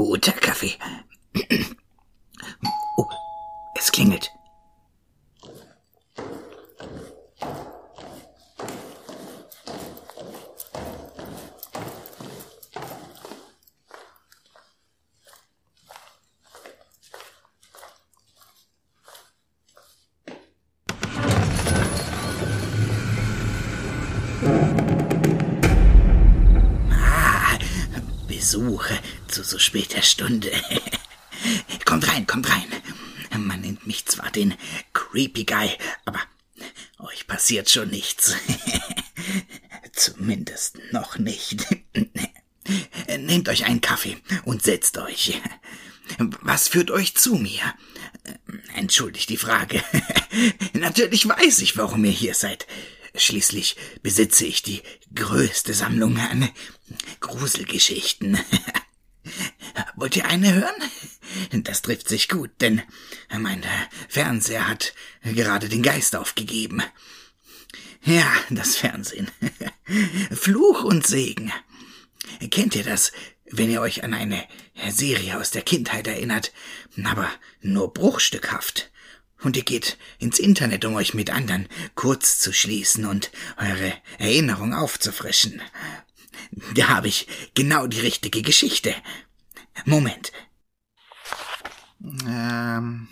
Guter 0.00 0.32
Kaffee. 0.32 0.78
Oh, 2.96 3.06
es 3.76 3.92
klingelt. 3.92 4.30
Ah, 26.90 27.58
Besuche 28.26 28.98
zu 29.30 29.44
so 29.44 29.58
später 29.58 30.02
Stunde. 30.02 30.50
kommt 31.84 32.08
rein, 32.08 32.26
kommt 32.26 32.50
rein. 32.50 32.66
Man 33.36 33.60
nennt 33.60 33.86
mich 33.86 34.06
zwar 34.06 34.30
den 34.30 34.54
Creepy 34.92 35.44
Guy, 35.44 35.70
aber 36.04 36.20
euch 36.98 37.26
passiert 37.26 37.70
schon 37.70 37.90
nichts. 37.90 38.34
Zumindest 39.92 40.78
noch 40.92 41.18
nicht. 41.18 41.66
Nehmt 43.18 43.48
euch 43.48 43.64
einen 43.64 43.80
Kaffee 43.80 44.16
und 44.44 44.62
setzt 44.62 44.98
euch. 44.98 45.40
Was 46.42 46.68
führt 46.68 46.90
euch 46.90 47.16
zu 47.16 47.36
mir? 47.36 47.74
Entschuldigt 48.74 49.28
die 49.28 49.36
Frage. 49.36 49.82
Natürlich 50.72 51.26
weiß 51.26 51.60
ich, 51.60 51.76
warum 51.76 52.04
ihr 52.04 52.10
hier 52.10 52.34
seid. 52.34 52.66
Schließlich 53.14 53.76
besitze 54.02 54.46
ich 54.46 54.62
die 54.62 54.82
größte 55.14 55.74
Sammlung 55.74 56.16
an 56.18 56.48
Gruselgeschichten. 57.20 58.38
Wollt 60.00 60.16
ihr 60.16 60.24
eine 60.24 60.54
hören? 60.54 61.62
Das 61.62 61.82
trifft 61.82 62.08
sich 62.08 62.30
gut, 62.30 62.50
denn 62.62 62.80
mein 63.38 63.62
Fernseher 64.08 64.66
hat 64.66 64.94
gerade 65.22 65.68
den 65.68 65.82
Geist 65.82 66.16
aufgegeben. 66.16 66.82
Ja, 68.02 68.32
das 68.48 68.76
Fernsehen. 68.76 69.30
Fluch 70.30 70.84
und 70.84 71.06
Segen. 71.06 71.52
Kennt 72.50 72.74
ihr 72.74 72.82
das, 72.82 73.12
wenn 73.50 73.70
ihr 73.70 73.82
euch 73.82 74.02
an 74.02 74.14
eine 74.14 74.42
Serie 74.88 75.38
aus 75.38 75.50
der 75.50 75.62
Kindheit 75.62 76.06
erinnert, 76.06 76.52
aber 77.04 77.30
nur 77.60 77.92
bruchstückhaft? 77.92 78.90
Und 79.42 79.58
ihr 79.58 79.64
geht 79.64 79.98
ins 80.18 80.38
Internet, 80.38 80.86
um 80.86 80.94
euch 80.94 81.12
mit 81.12 81.28
anderen 81.28 81.68
kurz 81.94 82.38
zu 82.38 82.54
schließen 82.54 83.04
und 83.04 83.30
eure 83.58 83.92
Erinnerung 84.18 84.72
aufzufrischen. 84.72 85.60
Da 86.74 86.88
habe 86.88 87.08
ich 87.08 87.26
genau 87.54 87.86
die 87.86 88.00
richtige 88.00 88.40
Geschichte. 88.40 88.94
Moment. 89.84 90.32
Ähm. 92.26 93.08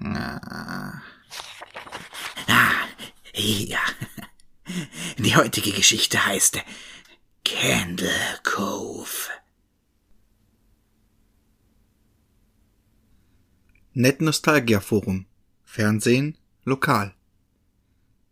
Ah, 0.00 1.00
ja. 3.34 3.80
Die 5.18 5.36
heutige 5.36 5.72
Geschichte 5.72 6.24
heißt 6.24 6.60
Candle 7.44 8.10
Cove. 8.42 9.30
Net 13.92 14.20
Nostalgia 14.20 14.80
Forum. 14.80 15.26
Fernsehen 15.62 16.36
lokal. 16.64 17.14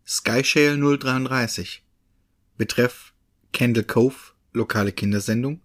Skyshale 0.06 0.76
033. 0.98 1.84
Betreff 2.56 3.12
Candle 3.52 3.84
Cove, 3.84 4.31
lokale 4.52 4.92
Kindersendung. 4.92 5.60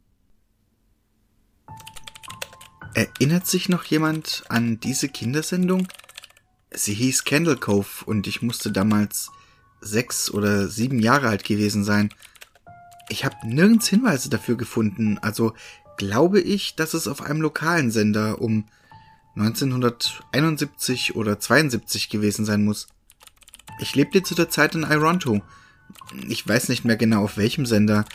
Erinnert 2.93 3.45
sich 3.45 3.69
noch 3.69 3.83
jemand 3.83 4.43
an 4.49 4.79
diese 4.79 5.07
Kindersendung? 5.09 5.87
Sie 6.71 6.93
hieß 6.93 7.23
Candle 7.25 7.57
Cove 7.57 8.05
und 8.05 8.27
ich 8.27 8.41
musste 8.41 8.71
damals 8.71 9.29
sechs 9.81 10.31
oder 10.31 10.67
sieben 10.67 10.99
Jahre 10.99 11.29
alt 11.29 11.43
gewesen 11.43 11.83
sein. 11.83 12.09
Ich 13.09 13.23
habe 13.23 13.35
nirgends 13.45 13.87
Hinweise 13.87 14.29
dafür 14.29 14.57
gefunden, 14.57 15.17
also 15.19 15.53
glaube 15.97 16.41
ich, 16.41 16.75
dass 16.75 16.93
es 16.93 17.07
auf 17.07 17.21
einem 17.21 17.41
lokalen 17.41 17.91
Sender 17.91 18.41
um 18.41 18.65
1971 19.35 21.15
oder 21.15 21.39
72 21.39 22.09
gewesen 22.09 22.45
sein 22.45 22.65
muss. 22.65 22.87
Ich 23.79 23.95
lebte 23.95 24.23
zu 24.23 24.33
der 24.33 24.49
Zeit 24.49 24.75
in 24.75 24.83
Ironto. 24.83 25.41
Ich 26.27 26.47
weiß 26.47 26.69
nicht 26.69 26.85
mehr 26.85 26.97
genau 26.97 27.23
auf 27.23 27.37
welchem 27.37 27.65
Sender, 27.65 28.05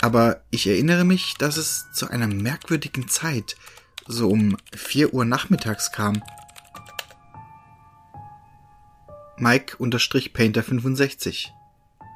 aber 0.00 0.42
ich 0.50 0.66
erinnere 0.66 1.04
mich, 1.04 1.34
dass 1.38 1.56
es 1.56 1.86
zu 1.92 2.08
einer 2.08 2.26
merkwürdigen 2.26 3.08
Zeit, 3.08 3.56
so 4.06 4.28
um 4.28 4.56
4 4.74 5.14
Uhr 5.14 5.24
nachmittags 5.24 5.92
kam. 5.92 6.22
Mike-Painter65 9.38 11.48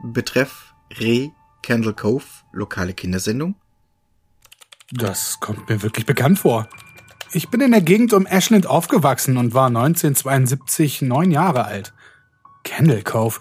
Betreff 0.04 0.74
Re 0.98 1.30
Candle 1.62 1.94
Cove, 1.94 2.24
lokale 2.52 2.92
Kindersendung. 2.92 3.54
Das 4.90 5.38
kommt 5.40 5.68
mir 5.68 5.82
wirklich 5.82 6.06
bekannt 6.06 6.40
vor. 6.40 6.68
Ich 7.32 7.48
bin 7.48 7.60
in 7.60 7.70
der 7.70 7.80
Gegend 7.80 8.12
um 8.12 8.26
Ashland 8.26 8.66
aufgewachsen 8.66 9.36
und 9.36 9.54
war 9.54 9.68
1972 9.68 11.02
neun 11.02 11.30
Jahre 11.30 11.64
alt. 11.64 11.94
Candle 12.64 13.02
Cove. 13.02 13.40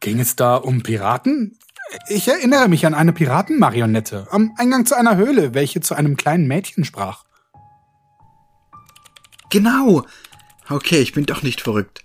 Ging 0.00 0.20
es 0.20 0.36
da 0.36 0.56
um 0.56 0.82
Piraten? 0.82 1.58
Ich 2.08 2.28
erinnere 2.28 2.68
mich 2.68 2.86
an 2.86 2.94
eine 2.94 3.12
Piratenmarionette 3.12 4.28
am 4.30 4.54
Eingang 4.56 4.86
zu 4.86 4.96
einer 4.96 5.16
Höhle, 5.16 5.54
welche 5.54 5.80
zu 5.80 5.94
einem 5.94 6.16
kleinen 6.16 6.46
Mädchen 6.46 6.84
sprach. 6.84 7.24
Genau. 9.50 10.04
Okay, 10.68 10.98
ich 10.98 11.12
bin 11.12 11.26
doch 11.26 11.42
nicht 11.42 11.60
verrückt. 11.60 12.04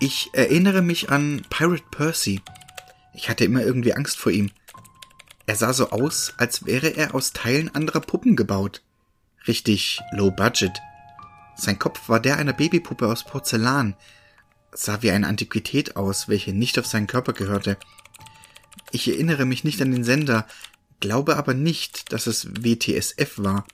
Ich 0.00 0.30
erinnere 0.32 0.82
mich 0.82 1.10
an 1.10 1.42
Pirate 1.50 1.84
Percy. 1.90 2.40
Ich 3.12 3.28
hatte 3.28 3.44
immer 3.44 3.62
irgendwie 3.62 3.94
Angst 3.94 4.18
vor 4.18 4.32
ihm. 4.32 4.50
Er 5.46 5.56
sah 5.56 5.72
so 5.72 5.90
aus, 5.90 6.32
als 6.38 6.64
wäre 6.64 6.88
er 6.88 7.14
aus 7.14 7.32
Teilen 7.32 7.74
anderer 7.74 8.00
Puppen 8.00 8.34
gebaut. 8.34 8.82
Richtig 9.46 10.00
low 10.12 10.30
budget. 10.30 10.80
Sein 11.54 11.78
Kopf 11.78 12.08
war 12.08 12.18
der 12.18 12.38
einer 12.38 12.54
Babypuppe 12.54 13.06
aus 13.06 13.24
Porzellan, 13.24 13.94
sah 14.72 15.02
wie 15.02 15.10
eine 15.10 15.28
Antiquität 15.28 15.96
aus, 15.96 16.28
welche 16.28 16.52
nicht 16.52 16.78
auf 16.78 16.86
seinen 16.86 17.06
Körper 17.06 17.32
gehörte. 17.32 17.76
Ich 18.94 19.08
erinnere 19.08 19.44
mich 19.44 19.64
nicht 19.64 19.82
an 19.82 19.90
den 19.90 20.04
Sender, 20.04 20.46
glaube 21.00 21.36
aber 21.36 21.52
nicht, 21.52 22.12
dass 22.12 22.28
es 22.28 22.46
WTSF 22.54 23.38
war. 23.38 23.66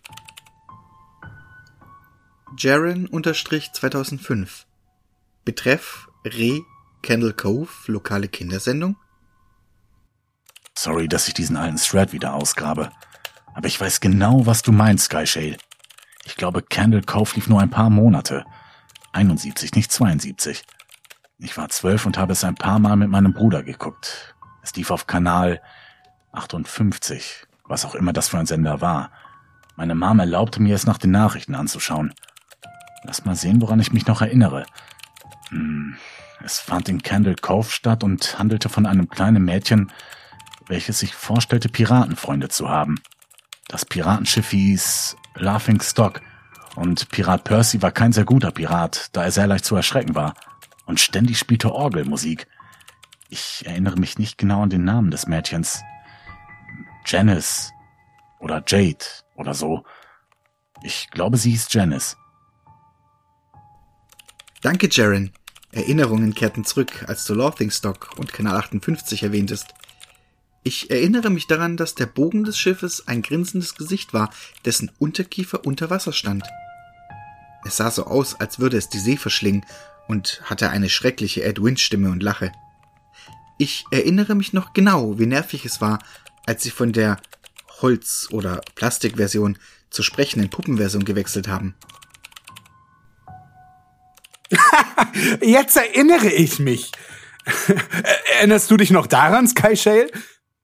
Jaren-2005 2.56 4.48
Betreff 5.44 6.08
Re 6.24 6.62
Candle 7.02 7.34
Cove, 7.34 7.68
lokale 7.84 8.28
Kindersendung? 8.28 8.96
Sorry, 10.74 11.06
dass 11.06 11.28
ich 11.28 11.34
diesen 11.34 11.58
alten 11.58 11.76
Thread 11.76 12.14
wieder 12.14 12.32
ausgrabe. 12.32 12.90
Aber 13.54 13.66
ich 13.66 13.78
weiß 13.78 14.00
genau, 14.00 14.46
was 14.46 14.62
du 14.62 14.72
meinst, 14.72 15.04
Skyshale. 15.04 15.58
Ich 16.24 16.36
glaube, 16.36 16.62
Candle 16.62 17.02
Cove 17.02 17.34
lief 17.34 17.46
nur 17.46 17.60
ein 17.60 17.68
paar 17.68 17.90
Monate. 17.90 18.46
71, 19.12 19.74
nicht 19.74 19.92
72. 19.92 20.62
Ich 21.36 21.58
war 21.58 21.68
zwölf 21.68 22.06
und 22.06 22.16
habe 22.16 22.32
es 22.32 22.42
ein 22.42 22.54
paar 22.54 22.78
Mal 22.78 22.96
mit 22.96 23.10
meinem 23.10 23.34
Bruder 23.34 23.62
geguckt. 23.62 24.34
Es 24.62 24.74
lief 24.74 24.90
auf 24.90 25.06
Kanal 25.06 25.60
58, 26.32 27.46
was 27.66 27.84
auch 27.84 27.94
immer 27.94 28.12
das 28.12 28.28
für 28.28 28.38
ein 28.38 28.46
Sender 28.46 28.80
war. 28.80 29.10
Meine 29.76 29.94
Mom 29.94 30.18
erlaubte 30.18 30.60
mir 30.60 30.74
es 30.74 30.86
nach 30.86 30.98
den 30.98 31.10
Nachrichten 31.10 31.54
anzuschauen. 31.54 32.12
Lass 33.04 33.24
mal 33.24 33.36
sehen, 33.36 33.62
woran 33.62 33.80
ich 33.80 33.92
mich 33.92 34.06
noch 34.06 34.20
erinnere. 34.20 34.66
Hm, 35.48 35.96
es 36.44 36.58
fand 36.58 36.88
in 36.88 37.02
Candle 37.02 37.36
Cove 37.36 37.70
statt 37.70 38.04
und 38.04 38.38
handelte 38.38 38.68
von 38.68 38.86
einem 38.86 39.08
kleinen 39.08 39.44
Mädchen, 39.44 39.90
welches 40.66 41.00
sich 41.00 41.14
vorstellte, 41.14 41.68
Piratenfreunde 41.68 42.48
zu 42.48 42.68
haben. 42.68 43.00
Das 43.68 43.84
Piratenschiff 43.84 44.50
hieß 44.50 45.16
Laughing 45.36 45.80
Stock 45.80 46.20
Und 46.76 47.08
Pirat 47.10 47.44
Percy 47.44 47.82
war 47.82 47.90
kein 47.90 48.12
sehr 48.12 48.24
guter 48.24 48.50
Pirat, 48.50 49.08
da 49.12 49.24
er 49.24 49.32
sehr 49.32 49.46
leicht 49.46 49.64
zu 49.64 49.76
erschrecken 49.76 50.14
war. 50.14 50.34
Und 50.86 51.00
ständig 51.00 51.38
spielte 51.38 51.72
Orgelmusik. 51.72 52.46
Ich 53.32 53.64
erinnere 53.64 53.96
mich 53.96 54.18
nicht 54.18 54.38
genau 54.38 54.62
an 54.62 54.70
den 54.70 54.82
Namen 54.82 55.12
des 55.12 55.28
Mädchens. 55.28 55.82
Janice 57.06 57.72
oder 58.40 58.62
Jade 58.66 59.04
oder 59.36 59.54
so. 59.54 59.84
Ich 60.82 61.10
glaube, 61.10 61.36
sie 61.36 61.52
hieß 61.52 61.68
Janice. 61.70 62.16
Danke, 64.62 64.88
Jaren. 64.90 65.32
Erinnerungen 65.72 66.34
kehrten 66.34 66.64
zurück, 66.64 67.04
als 67.06 67.24
du 67.24 67.34
Laughingstock 67.34 68.18
und 68.18 68.32
Kanal 68.32 68.56
58 68.56 69.22
erwähntest. 69.22 69.68
Ich 70.64 70.90
erinnere 70.90 71.30
mich 71.30 71.46
daran, 71.46 71.76
dass 71.76 71.94
der 71.94 72.06
Bogen 72.06 72.42
des 72.42 72.58
Schiffes 72.58 73.06
ein 73.06 73.22
grinsendes 73.22 73.76
Gesicht 73.76 74.12
war, 74.12 74.30
dessen 74.64 74.90
Unterkiefer 74.98 75.64
unter 75.64 75.88
Wasser 75.88 76.12
stand. 76.12 76.44
Es 77.64 77.76
sah 77.76 77.92
so 77.92 78.06
aus, 78.06 78.40
als 78.40 78.58
würde 78.58 78.76
es 78.76 78.88
die 78.88 78.98
See 78.98 79.16
verschlingen 79.16 79.64
und 80.08 80.42
hatte 80.44 80.70
eine 80.70 80.88
schreckliche 80.88 81.44
Ed-Wind-Stimme 81.44 82.10
und 82.10 82.22
Lache. 82.22 82.50
Ich 83.60 83.84
erinnere 83.90 84.34
mich 84.34 84.54
noch 84.54 84.72
genau, 84.72 85.18
wie 85.18 85.26
nervig 85.26 85.66
es 85.66 85.82
war, 85.82 85.98
als 86.46 86.62
sie 86.62 86.70
von 86.70 86.94
der 86.94 87.18
Holz- 87.82 88.28
oder 88.30 88.62
Plastikversion 88.74 89.58
zur 89.90 90.02
sprechenden 90.02 90.48
Puppenversion 90.48 91.04
gewechselt 91.04 91.46
haben. 91.46 91.74
Jetzt 95.42 95.76
erinnere 95.76 96.30
ich 96.30 96.58
mich. 96.58 96.90
Erinnerst 98.38 98.70
du 98.70 98.78
dich 98.78 98.92
noch 98.92 99.06
daran, 99.06 99.46
Sky 99.46 99.76
Shale? 99.76 100.10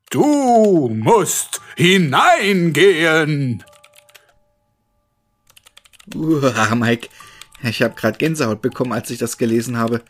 Du 0.08 0.88
musst 0.88 1.60
hineingehen. 1.76 3.62
Uah, 6.14 6.75
Mike, 6.75 7.10
ich 7.62 7.82
habe 7.82 7.94
gerade 7.94 8.16
Gänsehaut 8.16 8.62
bekommen, 8.62 8.94
als 8.94 9.10
ich 9.10 9.19
das 9.19 9.37
gelesen 9.37 9.76
habe. 9.76 10.00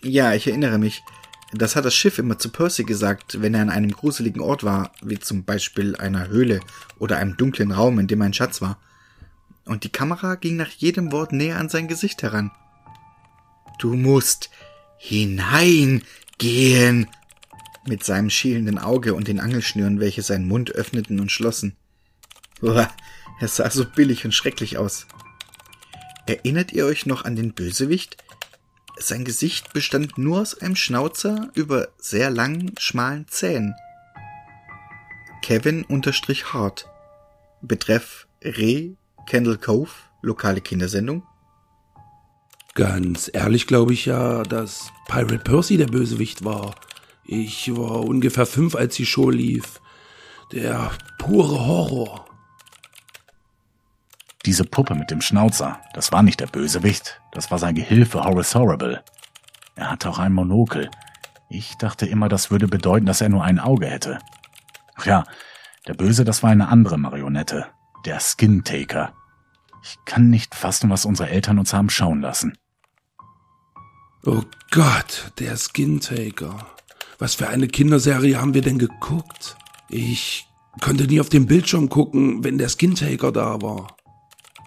Ja, 0.00 0.32
ich 0.32 0.46
erinnere 0.46 0.78
mich. 0.78 1.02
Das 1.52 1.74
hat 1.74 1.84
das 1.84 1.94
Schiff 1.94 2.18
immer 2.18 2.38
zu 2.38 2.50
Percy 2.50 2.84
gesagt, 2.84 3.42
wenn 3.42 3.54
er 3.54 3.62
an 3.62 3.70
einem 3.70 3.90
gruseligen 3.90 4.40
Ort 4.40 4.62
war, 4.62 4.92
wie 5.02 5.18
zum 5.18 5.44
Beispiel 5.44 5.96
einer 5.96 6.28
Höhle 6.28 6.60
oder 6.98 7.16
einem 7.16 7.36
dunklen 7.36 7.72
Raum, 7.72 7.98
in 7.98 8.06
dem 8.06 8.22
ein 8.22 8.32
Schatz 8.32 8.62
war. 8.62 8.78
Und 9.64 9.82
die 9.84 9.90
Kamera 9.90 10.36
ging 10.36 10.56
nach 10.56 10.70
jedem 10.70 11.10
Wort 11.12 11.32
näher 11.32 11.58
an 11.58 11.68
sein 11.68 11.88
Gesicht 11.88 12.22
heran. 12.22 12.52
Du 13.78 13.94
musst 13.94 14.50
hineingehen, 14.98 16.04
mit 17.86 18.04
seinem 18.04 18.30
schielenden 18.30 18.78
Auge 18.78 19.14
und 19.14 19.28
den 19.28 19.40
Angelschnüren, 19.40 20.00
welche 20.00 20.22
seinen 20.22 20.46
Mund 20.46 20.70
öffneten 20.70 21.18
und 21.20 21.32
schlossen. 21.32 21.76
Uah, 22.62 22.90
es 23.40 23.56
sah 23.56 23.70
so 23.70 23.84
billig 23.84 24.24
und 24.24 24.32
schrecklich 24.32 24.76
aus. 24.76 25.06
Erinnert 26.26 26.72
ihr 26.72 26.84
euch 26.86 27.06
noch 27.06 27.24
an 27.24 27.36
den 27.36 27.54
Bösewicht? 27.54 28.18
Sein 29.02 29.24
Gesicht 29.24 29.72
bestand 29.72 30.18
nur 30.18 30.42
aus 30.42 30.60
einem 30.60 30.76
Schnauzer 30.76 31.48
über 31.54 31.88
sehr 31.96 32.28
langen, 32.28 32.74
schmalen 32.78 33.26
Zähnen. 33.28 33.74
Kevin 35.40 35.84
unterstrich 35.84 36.52
Hart. 36.52 36.86
Betreff 37.62 38.26
Re 38.42 38.96
Kendall 39.26 39.56
Cove, 39.56 39.90
lokale 40.20 40.60
Kindersendung. 40.60 41.22
Ganz 42.74 43.30
ehrlich 43.32 43.66
glaube 43.66 43.94
ich 43.94 44.04
ja, 44.04 44.42
dass 44.42 44.92
Pirate 45.08 45.38
Percy 45.38 45.78
der 45.78 45.86
Bösewicht 45.86 46.44
war. 46.44 46.74
Ich 47.24 47.74
war 47.74 48.04
ungefähr 48.04 48.46
fünf, 48.46 48.74
als 48.74 48.96
die 48.96 49.06
Show 49.06 49.30
lief. 49.30 49.80
Der 50.52 50.90
pure 51.18 51.66
Horror. 51.66 52.26
Diese 54.44 54.64
Puppe 54.64 54.94
mit 54.94 55.10
dem 55.10 55.22
Schnauzer, 55.22 55.80
das 55.94 56.12
war 56.12 56.22
nicht 56.22 56.40
der 56.40 56.46
Bösewicht, 56.46 57.19
das 57.32 57.50
war 57.50 57.58
sein 57.58 57.74
Gehilfe 57.74 58.24
Horace 58.24 58.54
Horrible. 58.54 59.02
Er 59.76 59.90
hatte 59.90 60.10
auch 60.10 60.18
ein 60.18 60.32
Monokel. 60.32 60.90
Ich 61.48 61.76
dachte 61.78 62.06
immer, 62.06 62.28
das 62.28 62.50
würde 62.50 62.68
bedeuten, 62.68 63.06
dass 63.06 63.20
er 63.20 63.28
nur 63.28 63.44
ein 63.44 63.58
Auge 63.58 63.86
hätte. 63.86 64.18
Ach 64.96 65.06
ja, 65.06 65.24
der 65.86 65.94
Böse, 65.94 66.24
das 66.24 66.42
war 66.42 66.50
eine 66.50 66.68
andere 66.68 66.98
Marionette, 66.98 67.66
der 68.04 68.20
Skin 68.20 68.64
Taker. 68.64 69.14
Ich 69.82 69.96
kann 70.04 70.28
nicht 70.30 70.54
fassen, 70.54 70.90
was 70.90 71.04
unsere 71.04 71.30
Eltern 71.30 71.58
uns 71.58 71.72
haben 71.72 71.90
schauen 71.90 72.20
lassen. 72.20 72.58
Oh 74.24 74.42
Gott, 74.70 75.32
der 75.38 75.56
Skin 75.56 76.00
Taker. 76.00 76.66
Was 77.18 77.34
für 77.34 77.48
eine 77.48 77.68
Kinderserie 77.68 78.38
haben 78.38 78.54
wir 78.54 78.62
denn 78.62 78.78
geguckt? 78.78 79.56
Ich 79.88 80.46
konnte 80.80 81.04
nie 81.04 81.20
auf 81.20 81.30
den 81.30 81.46
Bildschirm 81.46 81.88
gucken, 81.88 82.44
wenn 82.44 82.58
der 82.58 82.68
Skin 82.68 82.94
Taker 82.94 83.32
da 83.32 83.60
war. 83.62 83.96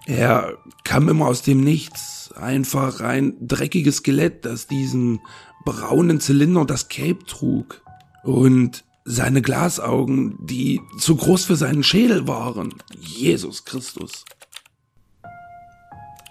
Er 0.06 0.58
kam 0.82 1.08
immer 1.08 1.26
aus 1.26 1.42
dem 1.42 1.62
Nichts, 1.62 2.23
einfach 2.36 3.00
ein 3.00 3.36
dreckiges 3.40 3.96
Skelett, 3.96 4.44
das 4.44 4.66
diesen 4.66 5.20
braunen 5.64 6.20
Zylinder 6.20 6.60
und 6.60 6.70
das 6.70 6.88
Cape 6.88 7.24
trug. 7.26 7.82
Und 8.22 8.84
seine 9.04 9.42
Glasaugen, 9.42 10.38
die 10.46 10.80
zu 10.98 11.16
groß 11.16 11.44
für 11.44 11.56
seinen 11.56 11.84
Schädel 11.84 12.26
waren. 12.26 12.74
Jesus 12.98 13.64
Christus. 13.64 14.24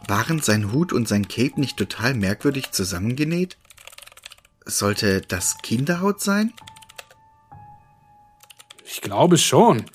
Waren 0.07 0.41
sein 0.41 0.71
Hut 0.71 0.91
und 0.91 1.07
sein 1.07 1.27
Cape 1.27 1.59
nicht 1.59 1.77
total 1.77 2.13
merkwürdig 2.13 2.71
zusammengenäht? 2.71 3.57
Sollte 4.65 5.21
das 5.21 5.57
Kinderhaut 5.61 6.21
sein? 6.21 6.53
Ich 8.85 9.01
glaube 9.01 9.37
schon. 9.37 9.85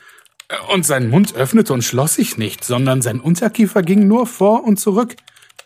Und 0.73 0.87
sein 0.87 1.11
Mund 1.11 1.35
öffnete 1.35 1.75
und 1.75 1.85
schloss 1.85 2.15
sich 2.15 2.39
nicht, 2.39 2.65
sondern 2.65 3.03
sein 3.03 3.21
Unterkiefer 3.21 3.83
ging 3.83 4.09
nur 4.09 4.27
vor 4.27 4.65
und 4.65 4.79
zurück. 4.79 5.17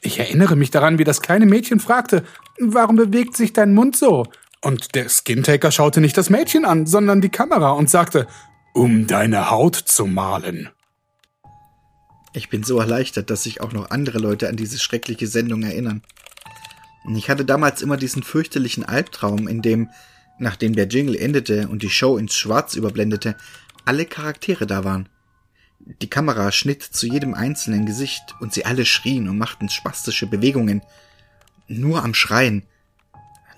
Ich 0.02 0.18
erinnere 0.18 0.56
mich 0.56 0.70
daran, 0.70 0.98
wie 0.98 1.04
das 1.04 1.22
kleine 1.22 1.46
Mädchen 1.46 1.78
fragte, 1.78 2.24
warum 2.58 2.96
bewegt 2.96 3.36
sich 3.36 3.52
dein 3.52 3.72
Mund 3.72 3.96
so? 3.96 4.24
Und 4.60 4.96
der 4.96 5.08
Skintaker 5.08 5.70
schaute 5.70 6.00
nicht 6.00 6.16
das 6.16 6.28
Mädchen 6.28 6.64
an, 6.64 6.86
sondern 6.86 7.20
die 7.20 7.28
Kamera 7.28 7.70
und 7.70 7.88
sagte, 7.88 8.26
um 8.74 9.06
deine 9.06 9.50
Haut 9.50 9.76
zu 9.76 10.06
malen. 10.06 10.70
Ich 12.32 12.48
bin 12.48 12.64
so 12.64 12.80
erleichtert, 12.80 13.30
dass 13.30 13.44
sich 13.44 13.60
auch 13.60 13.72
noch 13.72 13.90
andere 13.90 14.18
Leute 14.18 14.48
an 14.48 14.56
diese 14.56 14.78
schreckliche 14.78 15.28
Sendung 15.28 15.62
erinnern. 15.62 16.02
Ich 17.16 17.30
hatte 17.30 17.44
damals 17.44 17.82
immer 17.82 17.96
diesen 17.96 18.22
fürchterlichen 18.22 18.84
Albtraum, 18.84 19.46
in 19.46 19.62
dem, 19.62 19.90
nachdem 20.38 20.74
der 20.74 20.86
Jingle 20.86 21.16
endete 21.16 21.68
und 21.68 21.82
die 21.82 21.90
Show 21.90 22.16
ins 22.16 22.34
Schwarz 22.34 22.74
überblendete, 22.74 23.36
alle 23.84 24.06
Charaktere 24.06 24.66
da 24.66 24.84
waren. 24.84 25.08
Die 25.84 26.10
Kamera 26.10 26.52
schnitt 26.52 26.82
zu 26.82 27.06
jedem 27.06 27.34
einzelnen 27.34 27.86
Gesicht 27.86 28.34
und 28.40 28.52
sie 28.52 28.64
alle 28.64 28.84
schrien 28.84 29.28
und 29.28 29.38
machten 29.38 29.68
spastische 29.68 30.26
Bewegungen. 30.26 30.82
Nur 31.66 32.04
am 32.04 32.14
Schreien. 32.14 32.64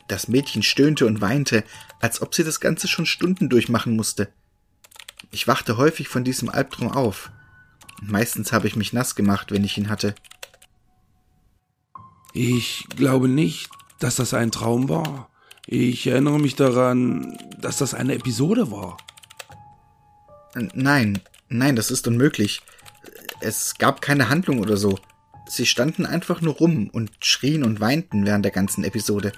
Das 0.09 0.29
Mädchen 0.29 0.63
stöhnte 0.63 1.07
und 1.07 1.21
weinte, 1.21 1.65
als 2.01 2.23
ob 2.23 2.35
sie 2.35 2.45
das 2.45 2.61
Ganze 2.61 2.89
schon 2.89 3.07
Stunden 3.07 3.49
durchmachen 3.49 3.97
musste. 3.97 4.29
Ich 5.31 5.49
wachte 5.49 5.77
häufig 5.77 6.09
von 6.09 6.25
diesem 6.25 6.49
Albtraum 6.49 6.93
auf. 6.93 7.31
Meistens 8.01 8.53
habe 8.53 8.69
ich 8.69 8.77
mich 8.77 8.93
nass 8.93 9.15
gemacht, 9.15 9.51
wenn 9.51 9.65
ich 9.65 9.77
ihn 9.79 9.89
hatte. 9.89 10.15
Ich 12.33 12.87
glaube 12.97 13.29
nicht, 13.29 13.71
dass 13.99 14.17
das 14.17 14.35
ein 14.35 14.51
Traum 14.51 14.89
war. 14.89 15.31
Ich 15.67 16.07
erinnere 16.07 16.39
mich 16.39 16.57
daran, 16.57 17.39
dass 17.59 17.79
das 17.79 17.95
eine 17.95 18.15
Episode 18.15 18.71
war. 18.71 18.99
Nein, 20.75 21.21
nein, 21.49 21.77
das 21.77 21.91
ist 21.91 22.07
unmöglich. 22.07 22.61
Es 23.41 23.75
gab 23.79 24.01
keine 24.01 24.29
Handlung 24.29 24.61
oder 24.61 24.77
so. 24.77 24.99
Sie 25.47 25.67
standen 25.67 26.07
einfach 26.07 26.41
nur 26.41 26.55
rum 26.55 26.89
und 26.91 27.11
schrien 27.21 27.65
und 27.65 27.81
weinten 27.81 28.25
während 28.25 28.45
der 28.45 28.53
ganzen 28.53 28.85
Episode. 28.85 29.33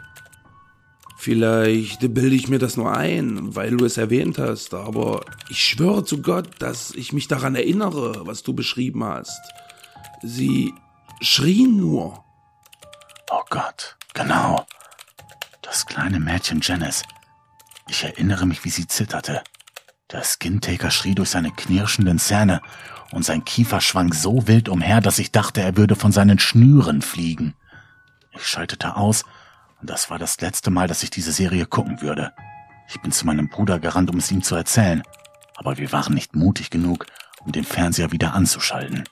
Vielleicht 1.18 2.00
bilde 2.14 2.36
ich 2.36 2.48
mir 2.48 2.58
das 2.58 2.76
nur 2.76 2.94
ein, 2.94 3.56
weil 3.56 3.76
du 3.76 3.84
es 3.84 3.96
erwähnt 3.96 4.38
hast, 4.38 4.74
aber 4.74 5.24
ich 5.48 5.62
schwöre 5.64 6.04
zu 6.04 6.20
Gott, 6.20 6.48
dass 6.60 6.90
ich 6.92 7.12
mich 7.12 7.26
daran 7.26 7.56
erinnere, 7.56 8.26
was 8.26 8.42
du 8.42 8.54
beschrieben 8.54 9.02
hast. 9.02 9.40
Sie 10.22 10.74
schrien 11.20 11.78
nur. 11.78 12.22
Oh 13.30 13.42
Gott, 13.48 13.96
genau. 14.14 14.66
Das 15.62 15.86
kleine 15.86 16.20
Mädchen 16.20 16.60
Janice. 16.62 17.02
Ich 17.88 18.04
erinnere 18.04 18.46
mich, 18.46 18.64
wie 18.64 18.70
sie 18.70 18.86
zitterte. 18.86 19.42
Der 20.12 20.22
Skintaker 20.22 20.92
schrie 20.92 21.16
durch 21.16 21.30
seine 21.30 21.50
knirschenden 21.50 22.18
Zähne 22.20 22.62
und 23.10 23.24
sein 23.24 23.44
Kiefer 23.44 23.80
schwang 23.80 24.12
so 24.12 24.46
wild 24.46 24.68
umher, 24.68 25.00
dass 25.00 25.18
ich 25.18 25.32
dachte, 25.32 25.60
er 25.60 25.76
würde 25.76 25.96
von 25.96 26.12
seinen 26.12 26.38
Schnüren 26.38 27.02
fliegen. 27.02 27.54
Ich 28.32 28.46
schaltete 28.46 28.96
aus 28.96 29.24
und 29.80 29.90
das 29.90 30.08
war 30.08 30.18
das 30.18 30.40
letzte 30.40 30.70
Mal, 30.70 30.86
dass 30.86 31.02
ich 31.02 31.10
diese 31.10 31.32
Serie 31.32 31.66
gucken 31.66 32.02
würde. 32.02 32.32
Ich 32.88 33.00
bin 33.00 33.10
zu 33.10 33.26
meinem 33.26 33.48
Bruder 33.48 33.80
gerannt, 33.80 34.10
um 34.10 34.18
es 34.18 34.30
ihm 34.30 34.42
zu 34.42 34.54
erzählen, 34.54 35.02
aber 35.56 35.76
wir 35.76 35.90
waren 35.90 36.14
nicht 36.14 36.36
mutig 36.36 36.70
genug, 36.70 37.06
um 37.44 37.50
den 37.50 37.64
Fernseher 37.64 38.12
wieder 38.12 38.32
anzuschalten. 38.32 39.04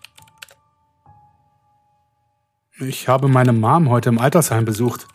Ich 2.78 3.08
habe 3.08 3.26
meine 3.28 3.52
Mom 3.52 3.88
heute 3.88 4.10
im 4.10 4.18
Altersheim 4.18 4.64
besucht. 4.64 5.08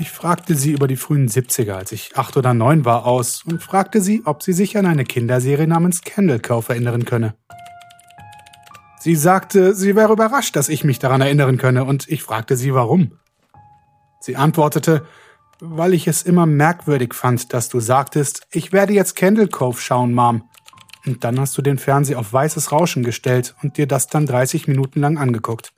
Ich 0.00 0.10
fragte 0.10 0.54
sie 0.54 0.72
über 0.72 0.88
die 0.88 0.96
frühen 0.96 1.28
70er, 1.28 1.72
als 1.72 1.92
ich 1.92 2.16
acht 2.16 2.34
oder 2.38 2.54
neun 2.54 2.86
war, 2.86 3.04
aus 3.04 3.44
und 3.44 3.62
fragte 3.62 4.00
sie, 4.00 4.22
ob 4.24 4.42
sie 4.42 4.54
sich 4.54 4.78
an 4.78 4.86
eine 4.86 5.04
Kinderserie 5.04 5.66
namens 5.66 6.00
Candle 6.00 6.40
Cove 6.40 6.72
erinnern 6.72 7.04
könne. 7.04 7.34
Sie 8.98 9.14
sagte, 9.14 9.74
sie 9.74 9.94
wäre 9.96 10.14
überrascht, 10.14 10.56
dass 10.56 10.70
ich 10.70 10.84
mich 10.84 11.00
daran 11.00 11.20
erinnern 11.20 11.58
könne, 11.58 11.84
und 11.84 12.08
ich 12.08 12.22
fragte 12.22 12.56
sie, 12.56 12.72
warum. 12.72 13.18
Sie 14.20 14.36
antwortete, 14.36 15.04
weil 15.60 15.92
ich 15.92 16.08
es 16.08 16.22
immer 16.22 16.46
merkwürdig 16.46 17.12
fand, 17.12 17.52
dass 17.52 17.68
du 17.68 17.78
sagtest, 17.78 18.46
ich 18.50 18.72
werde 18.72 18.94
jetzt 18.94 19.16
Candle 19.16 19.48
Cove 19.48 19.78
schauen, 19.78 20.14
Mom. 20.14 20.48
Und 21.04 21.24
dann 21.24 21.38
hast 21.38 21.58
du 21.58 21.62
den 21.62 21.76
Fernseher 21.76 22.18
auf 22.18 22.32
weißes 22.32 22.72
Rauschen 22.72 23.02
gestellt 23.02 23.54
und 23.62 23.76
dir 23.76 23.86
das 23.86 24.06
dann 24.06 24.24
30 24.24 24.66
Minuten 24.66 25.00
lang 25.00 25.18
angeguckt. 25.18 25.74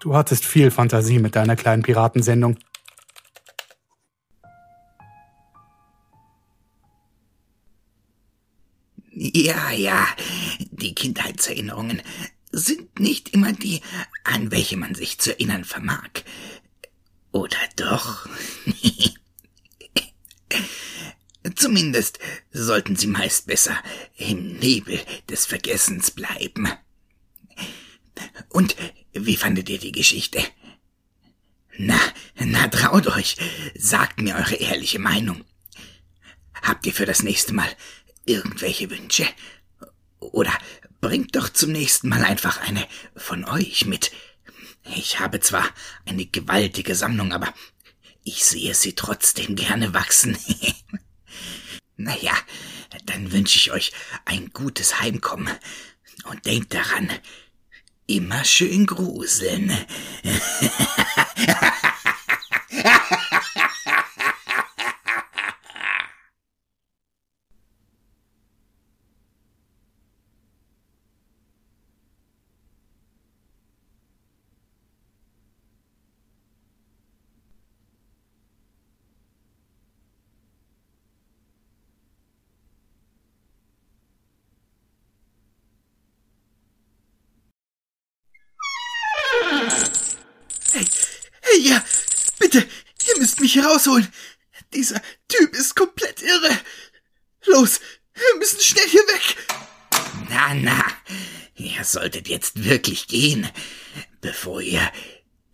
Du 0.00 0.14
hattest 0.14 0.44
viel 0.44 0.70
Fantasie 0.70 1.18
mit 1.18 1.34
deiner 1.34 1.56
kleinen 1.56 1.82
Piratensendung. 1.82 2.58
Ja, 9.14 9.70
ja, 9.72 10.06
die 10.70 10.94
Kindheitserinnerungen 10.94 12.02
sind 12.50 12.98
nicht 12.98 13.30
immer 13.30 13.52
die, 13.52 13.82
an 14.24 14.50
welche 14.50 14.76
man 14.76 14.94
sich 14.94 15.18
zu 15.18 15.32
erinnern 15.32 15.64
vermag. 15.64 16.10
Oder 17.30 17.58
doch? 17.76 18.28
Zumindest 21.56 22.18
sollten 22.52 22.96
sie 22.96 23.06
meist 23.06 23.46
besser 23.46 23.76
im 24.16 24.58
Nebel 24.58 25.00
des 25.28 25.44
Vergessens 25.46 26.10
bleiben. 26.10 26.68
Und 28.48 28.76
wie 29.12 29.36
fandet 29.36 29.68
ihr 29.68 29.78
die 29.78 29.92
Geschichte? 29.92 30.42
Na, 31.76 31.98
na, 32.36 32.68
traut 32.68 33.06
euch, 33.08 33.36
sagt 33.74 34.20
mir 34.20 34.36
eure 34.36 34.54
ehrliche 34.54 34.98
Meinung. 34.98 35.44
Habt 36.62 36.86
ihr 36.86 36.92
für 36.92 37.06
das 37.06 37.22
nächste 37.22 37.54
Mal 37.54 37.68
irgendwelche 38.24 38.90
Wünsche? 38.90 39.26
Oder 40.18 40.52
bringt 41.00 41.36
doch 41.36 41.48
zum 41.48 41.72
nächsten 41.72 42.08
Mal 42.08 42.24
einfach 42.24 42.60
eine 42.60 42.86
von 43.16 43.44
euch 43.44 43.86
mit. 43.86 44.12
Ich 44.96 45.20
habe 45.20 45.40
zwar 45.40 45.68
eine 46.06 46.26
gewaltige 46.26 46.94
Sammlung, 46.94 47.32
aber 47.32 47.52
ich 48.24 48.44
sehe 48.44 48.74
sie 48.74 48.94
trotzdem 48.94 49.56
gerne 49.56 49.94
wachsen. 49.94 50.36
naja, 51.96 52.36
dann 53.06 53.32
wünsche 53.32 53.58
ich 53.58 53.72
euch 53.72 53.92
ein 54.24 54.50
gutes 54.52 55.00
Heimkommen. 55.00 55.52
Und 56.24 56.46
denkt 56.46 56.72
daran, 56.72 57.10
immer 58.06 58.44
schön 58.44 58.86
gruseln. 58.86 59.76
hier 93.62 93.70
rausholen. 93.70 94.12
Dieser 94.72 95.00
Typ 95.28 95.54
ist 95.54 95.76
komplett 95.76 96.22
irre. 96.22 96.58
Los, 97.46 97.80
wir 98.14 98.38
müssen 98.38 98.60
schnell 98.60 98.88
hier 98.88 99.02
weg. 99.02 99.36
Na, 100.28 100.54
na, 100.54 100.84
ihr 101.54 101.84
solltet 101.84 102.28
jetzt 102.28 102.64
wirklich 102.64 103.06
gehen, 103.06 103.48
bevor 104.20 104.60
ihr 104.60 104.90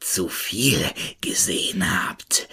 zu 0.00 0.28
viel 0.28 0.90
gesehen 1.20 2.04
habt. 2.04 2.48